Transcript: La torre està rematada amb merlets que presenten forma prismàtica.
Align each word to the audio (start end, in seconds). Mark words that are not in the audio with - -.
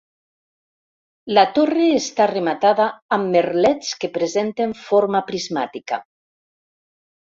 La 1.37 1.43
torre 1.57 1.85
està 1.99 2.27
rematada 2.33 2.89
amb 3.19 3.31
merlets 3.37 3.95
que 4.03 4.13
presenten 4.19 4.77
forma 4.91 5.27
prismàtica. 5.33 6.05